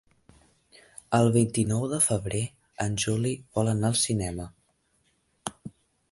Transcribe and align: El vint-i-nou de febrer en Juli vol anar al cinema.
El 1.17 1.27
vint-i-nou 1.33 1.83
de 1.91 1.99
febrer 2.05 2.41
en 2.85 2.95
Juli 3.03 3.33
vol 3.59 3.69
anar 3.73 3.91
al 3.93 3.99
cinema. 4.05 4.47